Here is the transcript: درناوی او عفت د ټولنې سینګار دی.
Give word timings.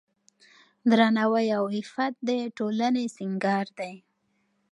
درناوی 0.91 1.47
او 1.57 1.63
عفت 1.77 2.13
د 2.27 2.29
ټولنې 2.57 3.05
سینګار 3.15 3.67
دی. 3.79 3.93